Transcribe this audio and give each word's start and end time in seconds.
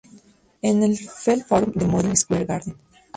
En 0.63 0.81
el 0.81 0.97
Felt 0.97 1.45
Forum 1.45 1.73
del 1.73 1.87
Madison 1.87 2.17
Square 2.17 2.45
Garden. 2.45 2.75